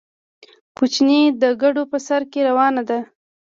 [0.77, 2.99] کوچۍ د کډو په سر کې روانه ده